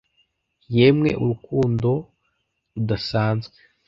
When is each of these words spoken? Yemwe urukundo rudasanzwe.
Yemwe 0.75 1.09
urukundo 1.21 1.89
rudasanzwe. 2.73 3.57